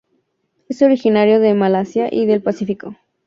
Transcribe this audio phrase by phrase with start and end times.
[0.67, 2.95] Es originario de Malasia y del Pacífico.